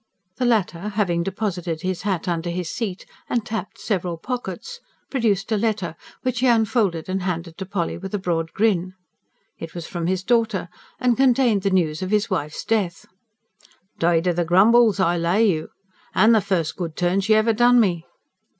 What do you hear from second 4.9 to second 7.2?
produced a letter, which he unfolded